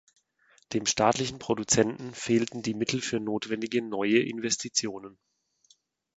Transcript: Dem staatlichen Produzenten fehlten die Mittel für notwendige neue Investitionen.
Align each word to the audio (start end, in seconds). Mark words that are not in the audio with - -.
Dem 0.73 0.87
staatlichen 0.87 1.37
Produzenten 1.37 2.11
fehlten 2.15 2.63
die 2.63 2.73
Mittel 2.73 3.01
für 3.01 3.19
notwendige 3.19 3.83
neue 3.83 4.17
Investitionen. 4.23 5.19